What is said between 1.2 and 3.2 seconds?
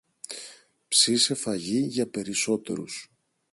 φαγί για περισσότερους